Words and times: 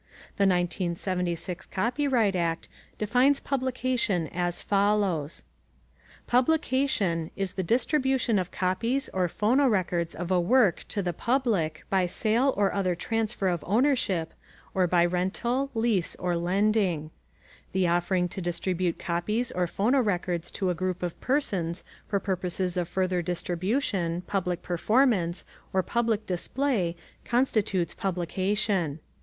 The 0.37 0.47
1976 0.47 1.67
Copyright 1.67 2.35
Act 2.35 2.67
defines 2.97 3.39
publication 3.39 4.27
as 4.29 4.59
follows: 4.59 5.43
"Publication" 6.25 7.29
is 7.35 7.53
the 7.53 7.61
distribution 7.61 8.39
of 8.39 8.49
copies 8.49 9.09
or 9.09 9.27
phonorecords 9.27 10.15
of 10.15 10.31
a 10.31 10.39
work 10.41 10.85
to 10.87 11.03
the 11.03 11.13
public 11.13 11.85
by 11.91 12.07
sale 12.07 12.51
or 12.57 12.73
other 12.73 12.95
transfer 12.95 13.47
of 13.47 13.63
ownership, 13.67 14.33
or 14.73 14.87
by 14.87 15.05
rental, 15.05 15.69
lease, 15.75 16.15
or 16.15 16.35
lending. 16.35 17.11
The 17.71 17.87
offering 17.87 18.27
to 18.29 18.41
distribute 18.41 18.97
copies 18.97 19.51
or 19.51 19.67
phonorecords 19.67 20.51
to 20.53 20.71
a 20.71 20.73
group 20.73 21.03
of 21.03 21.21
persons 21.21 21.83
for 22.07 22.19
purposes 22.19 22.75
of 22.75 22.87
further 22.87 23.21
distribution, 23.21 24.21
public 24.21 24.63
performance, 24.63 25.45
or 25.71 25.83
public 25.83 26.25
display 26.25 26.95
constitutes 27.23 27.93
publication. 27.93 28.99